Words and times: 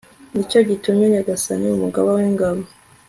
ni 0.33 0.41
cyo 0.49 0.59
gitumye 0.69 1.05
nyagasani, 1.13 1.67
umugaba 1.71 2.09
w'ingabo 2.17 2.61